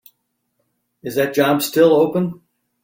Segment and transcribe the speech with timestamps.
[1.03, 2.41] Is that job still open?